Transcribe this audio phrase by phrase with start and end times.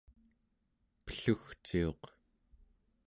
[1.05, 2.01] pellugciuq